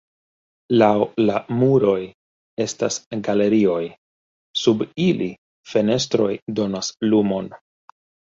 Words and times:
Laŭ 0.81 0.87
la 1.25 1.33
muroj 1.57 1.97
estas 2.65 2.97
galerioj, 3.27 3.83
sub 4.63 4.81
ili 5.05 5.29
fenestroj 5.75 6.33
donas 6.61 6.91
lumon. 7.13 7.53